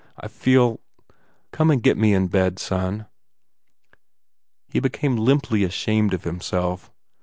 [0.17, 0.79] I feel....
[1.51, 3.05] Come and get me in bed, son."
[4.67, 6.91] He became limply ashamed of himself.